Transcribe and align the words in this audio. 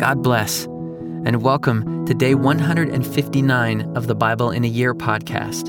God 0.00 0.22
bless, 0.22 0.64
and 0.64 1.42
welcome 1.42 2.06
to 2.06 2.14
day 2.14 2.34
159 2.34 3.94
of 3.94 4.06
the 4.06 4.14
Bible 4.14 4.50
in 4.50 4.64
a 4.64 4.66
Year 4.66 4.94
podcast. 4.94 5.68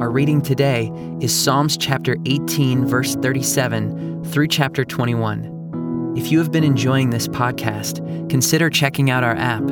Our 0.00 0.10
reading 0.10 0.40
today 0.40 0.92
is 1.20 1.34
Psalms 1.34 1.76
chapter 1.76 2.16
18, 2.24 2.86
verse 2.86 3.16
37 3.16 4.22
through 4.26 4.46
chapter 4.46 4.84
21. 4.84 6.14
If 6.16 6.30
you 6.30 6.38
have 6.38 6.52
been 6.52 6.62
enjoying 6.62 7.10
this 7.10 7.26
podcast, 7.26 8.30
consider 8.30 8.70
checking 8.70 9.10
out 9.10 9.24
our 9.24 9.34
app. 9.34 9.64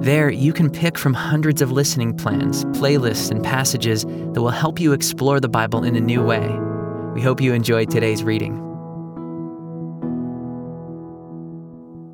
There, 0.00 0.28
you 0.28 0.52
can 0.52 0.68
pick 0.68 0.98
from 0.98 1.14
hundreds 1.14 1.62
of 1.62 1.70
listening 1.70 2.16
plans, 2.16 2.64
playlists, 2.64 3.30
and 3.30 3.44
passages 3.44 4.04
that 4.06 4.42
will 4.42 4.50
help 4.50 4.80
you 4.80 4.92
explore 4.92 5.38
the 5.38 5.48
Bible 5.48 5.84
in 5.84 5.94
a 5.94 6.00
new 6.00 6.20
way. 6.20 6.48
We 7.14 7.22
hope 7.22 7.40
you 7.40 7.52
enjoy 7.52 7.84
today's 7.84 8.24
reading. 8.24 8.69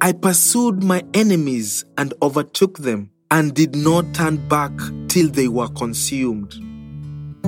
I 0.07 0.12
pursued 0.12 0.84
my 0.84 1.02
enemies 1.14 1.84
and 1.98 2.14
overtook 2.23 2.78
them, 2.78 3.10
and 3.28 3.52
did 3.52 3.74
not 3.74 4.14
turn 4.14 4.37
back 4.47 4.70
till 5.09 5.28
they 5.28 5.48
were 5.48 5.66
consumed. 5.66 6.55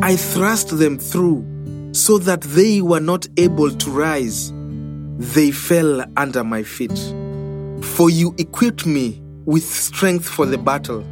I 0.02 0.16
thrust 0.16 0.76
them 0.76 0.98
through, 0.98 1.92
so 1.92 2.18
that 2.18 2.40
they 2.40 2.82
were 2.82 2.98
not 2.98 3.28
able 3.36 3.70
to 3.70 3.90
rise. 3.92 4.52
They 5.18 5.52
fell 5.52 6.04
under 6.16 6.42
my 6.42 6.64
feet. 6.64 6.98
For 7.80 8.10
you 8.10 8.34
equipped 8.38 8.84
me 8.84 9.22
with 9.44 9.62
strength 9.62 10.28
for 10.28 10.44
the 10.44 10.58
battle. 10.58 11.06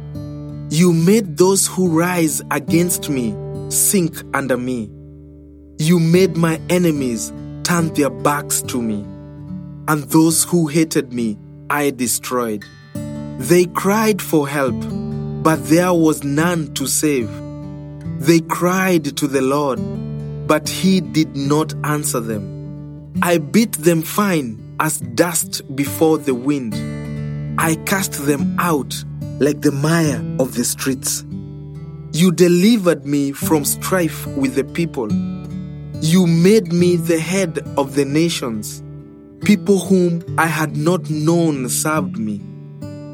You 0.69 0.91
made 0.91 1.37
those 1.37 1.65
who 1.65 1.97
rise 1.97 2.41
against 2.51 3.07
me 3.09 3.33
sink 3.69 4.21
under 4.33 4.57
me. 4.57 4.91
You 5.79 6.01
made 6.01 6.35
my 6.35 6.59
enemies 6.69 7.31
turn 7.63 7.93
their 7.93 8.09
backs 8.09 8.61
to 8.63 8.81
me 8.81 9.05
and 9.87 10.03
those 10.05 10.43
who 10.43 10.67
hated 10.67 11.13
me 11.13 11.37
I 11.69 11.89
destroyed. 11.91 12.63
They 13.39 13.65
cried 13.65 14.21
for 14.21 14.47
help, 14.47 14.75
but 15.43 15.57
there 15.67 15.93
was 15.93 16.23
none 16.23 16.73
to 16.75 16.87
save. 16.87 17.29
They 18.19 18.39
cried 18.39 19.17
to 19.17 19.27
the 19.27 19.41
Lord, 19.41 19.79
but 20.47 20.69
he 20.69 21.01
did 21.01 21.35
not 21.35 21.73
answer 21.83 22.19
them. 22.19 23.13
I 23.21 23.37
beat 23.37 23.73
them 23.73 24.01
fine 24.01 24.75
as 24.79 24.99
dust 24.99 25.75
before 25.75 26.17
the 26.17 26.33
wind. 26.35 26.73
I 27.59 27.75
cast 27.85 28.25
them 28.25 28.55
out 28.59 29.03
like 29.39 29.61
the 29.61 29.71
mire 29.71 30.23
of 30.39 30.55
the 30.55 30.63
streets. 30.63 31.25
You 32.13 32.31
delivered 32.31 33.05
me 33.05 33.33
from 33.33 33.65
strife 33.65 34.25
with 34.25 34.55
the 34.55 34.63
people. 34.63 35.11
You 36.01 36.25
made 36.27 36.71
me 36.71 36.95
the 36.95 37.19
head 37.19 37.59
of 37.77 37.95
the 37.95 38.05
nations. 38.05 38.81
People 39.43 39.79
whom 39.79 40.23
I 40.37 40.47
had 40.47 40.75
not 40.75 41.09
known 41.09 41.69
served 41.69 42.17
me. 42.17 42.41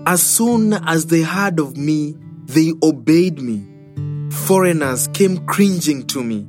As 0.05 0.21
soon 0.23 0.73
as 0.73 1.05
they 1.05 1.21
heard 1.21 1.59
of 1.59 1.77
me, 1.77 2.17
they 2.45 2.73
obeyed 2.81 3.39
me. 3.39 3.63
Foreigners 4.31 5.07
came 5.09 5.45
cringing 5.45 6.07
to 6.07 6.23
me. 6.23 6.47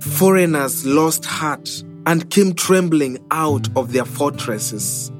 Foreigners 0.00 0.84
lost 0.84 1.24
heart 1.24 1.82
and 2.06 2.30
came 2.30 2.54
trembling 2.54 3.18
out 3.30 3.68
of 3.76 3.92
their 3.92 4.04
fortresses. 4.04 5.10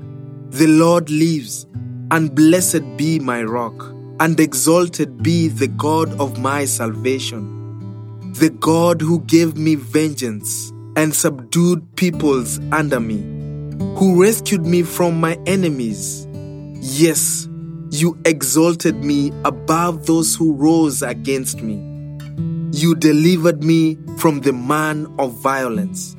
The 0.51 0.67
Lord 0.67 1.11
lives, 1.11 1.67
and 2.11 2.35
blessed 2.35 2.97
be 2.97 3.19
my 3.19 3.43
rock, 3.43 3.83
and 4.21 4.39
exalted 4.39 5.23
be 5.23 5.49
the 5.49 5.69
God 5.69 6.13
of 6.21 6.39
my 6.39 6.67
salvation. 6.67 8.33
The 8.35 8.51
God 8.51 9.01
who 9.01 9.21
gave 9.21 9.57
me 9.57 9.75
vengeance 9.75 10.71
and 10.97 11.15
subdued 11.15 11.97
peoples 11.97 12.61
under 12.73 13.01
me 13.01 13.40
who 13.81 14.23
rescued 14.23 14.67
me 14.67 14.83
from 14.83 15.19
my 15.19 15.39
enemies. 15.47 16.27
Yes, 16.81 17.49
you 17.91 18.19
exalted 18.25 19.03
me 19.03 19.33
above 19.45 20.07
those 20.07 20.35
who 20.35 20.55
rose 20.55 21.03
against 21.03 21.63
me. 21.63 21.75
You 22.73 22.95
delivered 22.95 23.65
me 23.65 23.99
from 24.19 24.41
the 24.41 24.53
man 24.53 25.07
of 25.19 25.33
violence. 25.41 26.17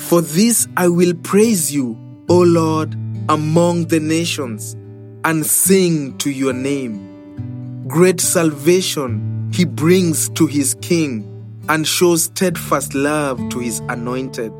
For 0.00 0.22
this 0.22 0.68
I 0.76 0.88
will 0.88 1.14
praise 1.14 1.74
you, 1.74 1.98
O 2.28 2.40
Lord, 2.40 2.94
among 3.28 3.88
the 3.88 4.00
nations, 4.00 4.74
and 5.24 5.44
sing 5.44 6.16
to 6.18 6.30
your 6.30 6.52
name. 6.52 7.84
Great 7.88 8.20
salvation 8.20 9.50
he 9.52 9.64
brings 9.64 10.28
to 10.30 10.46
his 10.46 10.74
king, 10.80 11.30
and 11.68 11.86
shows 11.86 12.24
steadfast 12.24 12.94
love 12.94 13.40
to 13.50 13.58
his 13.58 13.80
anointed 13.88 14.52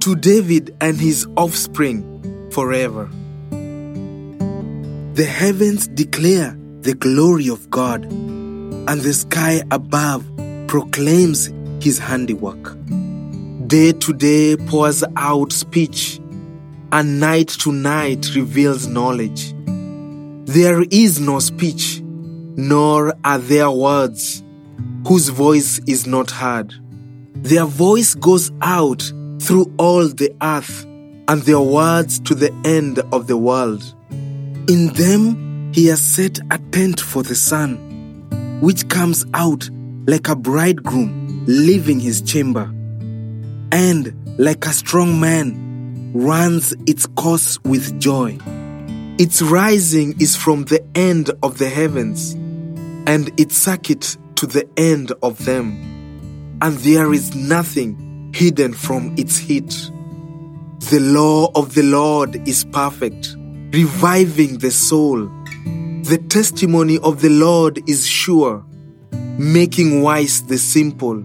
to 0.00 0.16
David 0.16 0.74
and 0.80 0.98
his 0.98 1.26
offspring 1.36 2.48
forever. 2.50 3.08
The 5.14 5.24
heavens 5.24 5.86
declare 5.88 6.56
the 6.80 6.94
glory 6.94 7.48
of 7.48 7.68
God, 7.68 8.04
and 8.04 9.00
the 9.02 9.12
sky 9.12 9.62
above 9.70 10.24
proclaims 10.66 11.52
his 11.82 11.98
handiwork. 11.98 12.76
Day 13.66 13.92
to 13.92 14.12
day 14.14 14.56
pours 14.56 15.04
out 15.16 15.52
speech, 15.52 16.18
and 16.92 17.20
night 17.20 17.48
to 17.48 17.70
night 17.70 18.34
reveals 18.34 18.86
knowledge. 18.86 19.52
There 20.46 20.82
is 20.90 21.20
no 21.20 21.38
speech, 21.40 22.00
nor 22.02 23.14
are 23.22 23.38
there 23.38 23.70
words 23.70 24.42
whose 25.06 25.28
voice 25.28 25.78
is 25.86 26.06
not 26.06 26.30
heard. 26.30 26.74
Their 27.34 27.66
voice 27.66 28.14
goes 28.14 28.50
out 28.62 29.12
through 29.40 29.72
all 29.78 30.06
the 30.06 30.34
earth, 30.42 30.84
and 31.28 31.42
their 31.42 31.60
words 31.60 32.20
to 32.20 32.34
the 32.34 32.52
end 32.64 32.98
of 33.12 33.26
the 33.26 33.36
world. 33.36 33.82
In 34.68 34.88
them 34.94 35.72
he 35.72 35.86
has 35.86 36.02
set 36.02 36.38
a 36.50 36.58
tent 36.70 37.00
for 37.00 37.22
the 37.22 37.34
sun, 37.34 38.58
which 38.60 38.88
comes 38.88 39.24
out 39.34 39.68
like 40.06 40.28
a 40.28 40.36
bridegroom 40.36 41.44
leaving 41.46 42.00
his 42.00 42.20
chamber, 42.20 42.64
and 43.72 44.14
like 44.38 44.66
a 44.66 44.72
strong 44.72 45.20
man 45.20 46.12
runs 46.14 46.74
its 46.86 47.06
course 47.06 47.58
with 47.64 47.98
joy. 48.00 48.36
Its 49.18 49.40
rising 49.42 50.20
is 50.20 50.34
from 50.36 50.64
the 50.64 50.84
end 50.94 51.30
of 51.42 51.58
the 51.58 51.68
heavens, 51.68 52.34
and 53.06 53.30
its 53.40 53.56
circuit 53.56 54.16
to 54.34 54.46
the 54.46 54.68
end 54.76 55.12
of 55.22 55.44
them, 55.44 56.58
and 56.60 56.76
there 56.78 57.12
is 57.12 57.34
nothing 57.34 58.09
hidden 58.32 58.72
from 58.72 59.14
its 59.16 59.38
heat. 59.38 59.70
The 60.90 61.00
law 61.00 61.50
of 61.54 61.74
the 61.74 61.82
Lord 61.82 62.48
is 62.48 62.64
perfect, 62.64 63.36
reviving 63.72 64.58
the 64.58 64.70
soul. 64.70 65.30
The 66.02 66.18
testimony 66.28 66.98
of 66.98 67.20
the 67.20 67.28
Lord 67.28 67.88
is 67.88 68.06
sure, 68.06 68.64
making 69.12 70.02
wise 70.02 70.42
the 70.46 70.58
simple. 70.58 71.22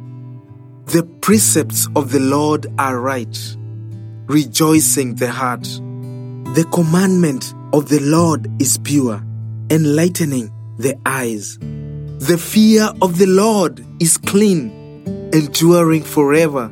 The 0.87 1.03
precepts 1.21 1.87
of 1.95 2.11
the 2.11 2.19
Lord 2.19 2.67
are 2.77 2.99
right, 2.99 3.37
rejoicing 4.27 5.15
the 5.15 5.31
heart. 5.31 5.63
The 5.63 6.67
commandment 6.71 7.53
of 7.73 7.89
the 7.89 8.01
Lord 8.01 8.49
is 8.61 8.77
pure, 8.77 9.23
enlightening 9.71 10.51
the 10.77 10.95
eyes. 11.05 11.57
The 11.59 12.37
fear 12.37 12.89
of 13.01 13.17
the 13.17 13.25
Lord 13.25 13.83
is 13.99 14.17
clean, 14.17 14.69
enduring 15.33 16.03
forever. 16.03 16.71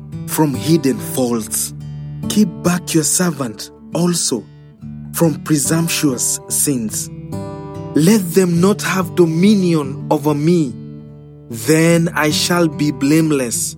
from 0.31 0.53
hidden 0.53 0.97
faults. 0.97 1.73
Keep 2.29 2.47
back 2.63 2.93
your 2.93 3.03
servant 3.03 3.69
also 3.93 4.45
from 5.11 5.43
presumptuous 5.43 6.39
sins. 6.47 7.09
Let 7.95 8.21
them 8.33 8.61
not 8.61 8.81
have 8.81 9.15
dominion 9.15 10.07
over 10.09 10.33
me. 10.33 10.73
Then 11.49 12.07
I 12.15 12.31
shall 12.31 12.69
be 12.69 12.91
blameless 12.91 13.75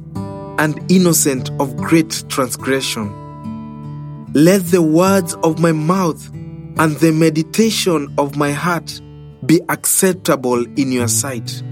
and 0.59 0.79
innocent 0.91 1.49
of 1.59 1.75
great 1.75 2.23
transgression. 2.29 3.11
Let 4.33 4.65
the 4.67 4.83
words 4.83 5.33
of 5.43 5.59
my 5.59 5.71
mouth 5.71 6.29
and 6.77 6.95
the 6.97 7.11
meditation 7.11 8.13
of 8.19 8.35
my 8.35 8.51
heart 8.51 9.01
be 9.43 9.59
acceptable 9.69 10.63
in 10.79 10.91
your 10.91 11.07
sight. 11.07 11.63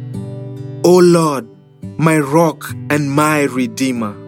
O 0.84 0.98
Lord, 0.98 1.48
my 2.00 2.18
rock 2.18 2.68
and 2.90 3.12
my 3.12 3.44
redeemer. 3.44 4.21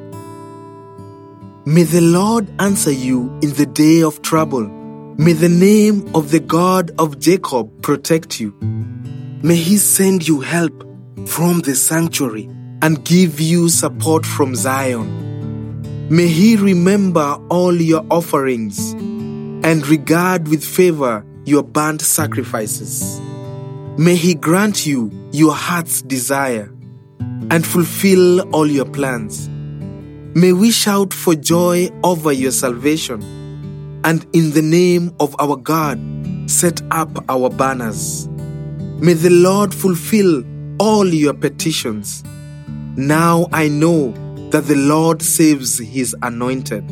May 1.66 1.84
the 1.84 2.02
Lord 2.02 2.50
answer 2.60 2.92
you 2.92 3.40
in 3.42 3.54
the 3.54 3.66
day 3.66 4.04
of 4.04 4.22
trouble. 4.22 4.68
May 5.18 5.32
the 5.32 5.48
name 5.48 6.14
of 6.14 6.30
the 6.30 6.42
God 6.42 6.92
of 7.00 7.20
Jacob 7.20 7.82
protect 7.82 8.38
you. 8.38 8.54
May 9.42 9.56
he 9.56 9.78
send 9.78 10.28
you 10.28 10.42
help 10.42 10.84
from 11.26 11.62
the 11.62 11.74
sanctuary 11.74 12.50
and 12.82 13.06
give 13.06 13.40
you 13.40 13.70
support 13.70 14.26
from 14.26 14.56
Zion. 14.56 16.10
May 16.10 16.28
he 16.28 16.58
remember 16.58 17.40
all 17.50 17.74
your 17.74 18.06
offerings 18.12 18.92
and 18.92 19.88
regard 19.88 20.50
with 20.50 20.66
favor 20.66 21.26
your 21.46 21.64
burnt 21.64 22.02
sacrifices. 22.02 23.22
May 23.98 24.18
he 24.18 24.36
grant 24.36 24.86
you 24.86 25.12
your 25.32 25.54
heart's 25.54 26.02
desire 26.02 26.70
and 27.50 27.66
fulfill 27.66 28.42
all 28.54 28.68
your 28.68 28.86
plans. 28.86 29.48
May 30.36 30.52
we 30.52 30.72
shout 30.72 31.14
for 31.14 31.36
joy 31.36 31.90
over 32.04 32.32
your 32.32 32.50
salvation, 32.50 33.22
and 34.04 34.26
in 34.34 34.50
the 34.54 34.64
name 34.64 35.16
of 35.20 35.36
our 35.40 35.56
God, 35.56 36.00
set 36.50 36.82
up 36.90 37.10
our 37.30 37.52
banners. 37.52 38.28
May 38.98 39.14
the 39.14 39.30
Lord 39.30 39.76
fulfill 39.76 40.44
all 40.80 41.06
your 41.06 41.36
petitions. 41.36 42.24
Now 42.98 43.48
I 43.54 43.68
know 43.68 44.12
that 44.50 44.66
the 44.66 44.76
Lord 44.76 45.22
saves 45.22 45.78
his 45.78 46.16
anointed. 46.24 46.84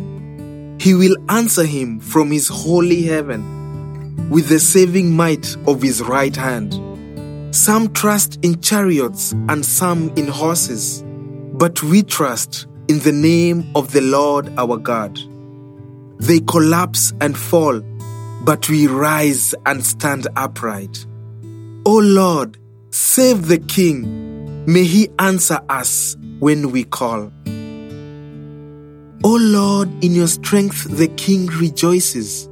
He 0.79 0.93
will 0.93 1.17
answer 1.27 1.65
him 1.65 1.99
from 1.99 2.29
his 2.29 2.47
holy 2.47 3.01
heaven 3.01 4.29
with 4.29 4.49
the 4.49 4.59
saving 4.59 5.15
might 5.15 5.57
of 5.65 5.81
his 5.81 6.03
right 6.03 6.35
hand. 6.35 6.75
Some 7.55 7.91
trust 7.93 8.37
in 8.43 8.61
chariots 8.61 9.31
and 9.49 9.65
some 9.65 10.09
in 10.15 10.27
horses, 10.27 11.03
but 11.53 11.81
we 11.81 12.03
trust 12.03 12.67
in 12.91 12.99
the 12.99 13.11
name 13.13 13.71
of 13.73 13.93
the 13.93 14.01
Lord 14.01 14.51
our 14.57 14.75
God. 14.75 15.17
They 16.19 16.41
collapse 16.41 17.13
and 17.21 17.37
fall, 17.37 17.79
but 18.43 18.67
we 18.67 18.87
rise 18.87 19.55
and 19.65 19.81
stand 19.81 20.27
upright. 20.35 21.05
O 21.85 21.99
Lord, 22.03 22.57
save 22.89 23.47
the 23.47 23.59
King. 23.59 24.65
May 24.65 24.83
he 24.83 25.07
answer 25.19 25.61
us 25.69 26.17
when 26.39 26.71
we 26.71 26.83
call. 26.83 27.31
O 29.23 29.37
Lord, 29.39 29.87
in 30.03 30.13
your 30.13 30.27
strength 30.27 30.83
the 30.89 31.07
King 31.07 31.45
rejoices, 31.47 32.47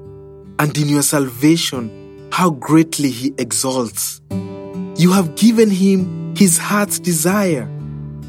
and 0.57 0.77
in 0.77 0.87
your 0.87 1.03
salvation, 1.03 2.29
how 2.31 2.51
greatly 2.51 3.09
he 3.09 3.33
exalts. 3.37 4.21
You 4.31 5.11
have 5.11 5.35
given 5.35 5.69
him 5.69 6.33
his 6.33 6.57
heart's 6.57 6.97
desire 6.97 7.69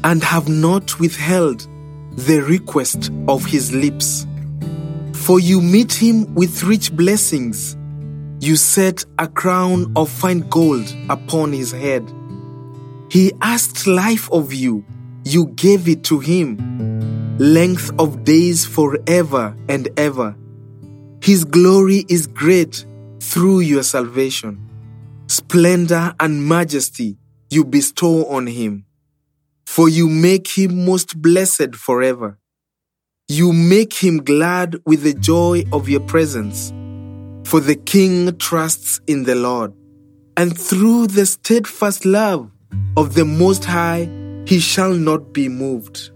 and 0.03 0.21
have 0.21 0.49
not 0.49 0.99
withheld 0.99 1.69
the 2.15 2.39
request 2.41 3.11
of 3.27 3.45
his 3.45 3.73
lips. 3.73 4.27
For 5.13 5.39
you 5.39 5.61
meet 5.61 5.93
him 5.93 6.33
with 6.33 6.63
rich 6.63 6.91
blessings. 6.91 7.77
You 8.39 8.55
set 8.55 9.05
a 9.19 9.27
crown 9.27 9.91
of 9.95 10.09
fine 10.09 10.41
gold 10.49 10.93
upon 11.09 11.53
his 11.53 11.71
head. 11.71 12.11
He 13.09 13.31
asked 13.41 13.87
life 13.87 14.31
of 14.31 14.53
you. 14.53 14.83
You 15.23 15.47
gave 15.47 15.87
it 15.87 16.03
to 16.05 16.19
him. 16.19 17.37
Length 17.37 17.91
of 17.99 18.23
days 18.23 18.65
forever 18.65 19.55
and 19.69 19.87
ever. 19.97 20.35
His 21.21 21.43
glory 21.43 22.05
is 22.09 22.27
great 22.27 22.85
through 23.19 23.59
your 23.59 23.83
salvation 23.83 24.67
splendor 25.31 26.13
and 26.19 26.45
majesty 26.45 27.17
you 27.49 27.63
bestow 27.63 28.25
on 28.25 28.47
him. 28.47 28.85
For 29.73 29.87
you 29.87 30.09
make 30.09 30.49
him 30.49 30.83
most 30.83 31.21
blessed 31.21 31.75
forever. 31.77 32.37
You 33.29 33.53
make 33.53 33.93
him 33.93 34.17
glad 34.21 34.75
with 34.85 35.03
the 35.03 35.13
joy 35.13 35.63
of 35.71 35.87
your 35.87 36.01
presence. 36.01 36.73
For 37.49 37.61
the 37.61 37.77
king 37.77 38.37
trusts 38.37 38.99
in 39.07 39.23
the 39.23 39.35
Lord, 39.35 39.71
and 40.35 40.59
through 40.59 41.07
the 41.07 41.25
steadfast 41.25 42.03
love 42.03 42.51
of 42.97 43.13
the 43.13 43.23
Most 43.23 43.63
High, 43.63 44.09
he 44.45 44.59
shall 44.59 44.91
not 44.93 45.31
be 45.31 45.47
moved. 45.47 46.11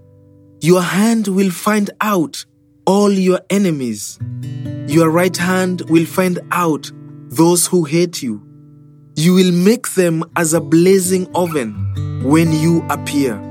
Your 0.60 0.82
hand 0.82 1.30
will 1.30 1.52
find 1.52 1.90
out 2.02 2.46
all 2.86 3.10
your 3.10 3.40
enemies. 3.50 4.20
Your 4.88 5.10
right 5.10 5.38
hand 5.38 5.80
will 5.90 6.06
find 6.06 6.40
out 6.52 6.92
those 7.30 7.68
who 7.68 7.86
hate 7.86 8.22
you. 8.22 8.46
You 9.16 9.34
will 9.34 9.54
make 9.54 9.94
them 9.94 10.26
as 10.36 10.54
a 10.54 10.60
blazing 10.60 11.34
oven 11.34 12.22
when 12.26 12.52
you 12.52 12.86
appear. 12.90 13.45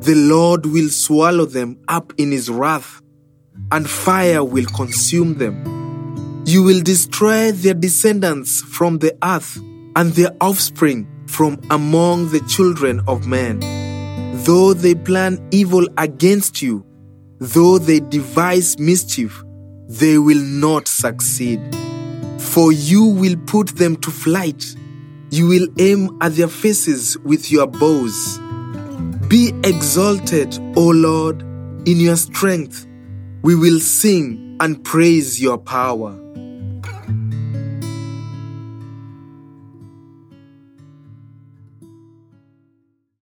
The 0.00 0.14
Lord 0.14 0.64
will 0.64 0.88
swallow 0.88 1.44
them 1.44 1.78
up 1.86 2.14
in 2.16 2.32
his 2.32 2.48
wrath, 2.48 3.02
and 3.70 3.88
fire 3.88 4.42
will 4.42 4.64
consume 4.64 5.34
them. 5.34 6.42
You 6.46 6.62
will 6.62 6.80
destroy 6.80 7.52
their 7.52 7.74
descendants 7.74 8.62
from 8.62 8.98
the 8.98 9.14
earth, 9.22 9.58
and 9.94 10.12
their 10.14 10.34
offspring 10.40 11.06
from 11.26 11.60
among 11.70 12.30
the 12.30 12.40
children 12.48 13.02
of 13.06 13.26
men. 13.26 13.60
Though 14.44 14.72
they 14.72 14.94
plan 14.94 15.46
evil 15.50 15.86
against 15.98 16.62
you, 16.62 16.82
though 17.38 17.78
they 17.78 18.00
devise 18.00 18.78
mischief, 18.78 19.44
they 19.86 20.16
will 20.16 20.42
not 20.42 20.88
succeed. 20.88 21.60
For 22.38 22.72
you 22.72 23.04
will 23.04 23.36
put 23.46 23.76
them 23.76 23.96
to 23.96 24.10
flight. 24.10 24.64
You 25.30 25.46
will 25.46 25.68
aim 25.78 26.16
at 26.22 26.36
their 26.36 26.48
faces 26.48 27.18
with 27.18 27.52
your 27.52 27.66
bows. 27.66 28.40
Be 29.30 29.52
exalted, 29.62 30.58
O 30.76 30.88
Lord, 30.88 31.42
in 31.86 32.00
your 32.00 32.16
strength. 32.16 32.84
We 33.42 33.54
will 33.54 33.78
sing 33.78 34.56
and 34.58 34.82
praise 34.82 35.40
your 35.40 35.56
power. 35.56 36.18